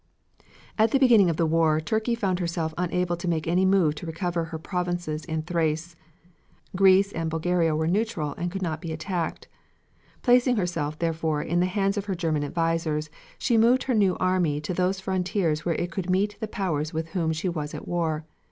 At 0.79 0.89
the 0.89 0.97
beginning 0.97 1.29
of 1.29 1.37
the 1.37 1.45
war 1.45 1.79
Turkey 1.79 2.15
found 2.15 2.39
herself 2.39 2.73
unable 2.75 3.15
to 3.15 3.27
make 3.27 3.45
any 3.47 3.65
move 3.65 3.93
to 3.93 4.07
recover 4.07 4.45
her 4.45 4.57
provinces 4.57 5.23
in 5.25 5.43
Thrace. 5.43 5.95
Greece 6.75 7.11
and 7.11 7.29
Bulgaria 7.29 7.75
were 7.75 7.85
neutral, 7.85 8.33
and 8.33 8.51
could 8.51 8.63
not 8.63 8.81
be 8.81 8.91
attacked. 8.91 9.47
Placing 10.23 10.55
herself, 10.57 10.97
therefore, 10.97 11.43
in 11.43 11.59
the 11.59 11.67
hands 11.67 11.97
of 11.97 12.05
her 12.05 12.15
German 12.15 12.43
advisers, 12.43 13.11
she 13.37 13.59
moved 13.59 13.83
her 13.83 13.93
new 13.93 14.17
army 14.17 14.59
to 14.61 14.73
those 14.73 14.99
frontiers 14.99 15.65
where 15.65 15.75
it 15.75 15.91
could 15.91 16.09
meet 16.09 16.35
the 16.39 16.47
powers 16.47 16.91
with 16.95 17.09
whom 17.09 17.31
she 17.31 17.47
was 17.47 17.75
at 17.75 17.87
war. 17.87 18.25